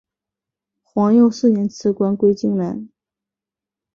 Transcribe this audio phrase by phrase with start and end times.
[0.81, 2.89] 皇佑四年辞官归荆南。